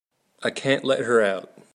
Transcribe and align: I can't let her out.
I 0.41 0.49
can't 0.49 0.83
let 0.83 1.01
her 1.01 1.21
out. 1.21 1.53